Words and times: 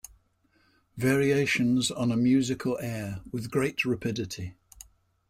Variations 0.97 1.91
on 1.91 2.11
a 2.11 2.17
musical 2.17 2.75
air 2.79 3.21
With 3.31 3.51
great 3.51 3.85
rapidity. 3.85 4.55